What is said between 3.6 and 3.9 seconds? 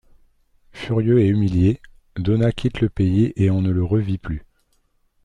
ne le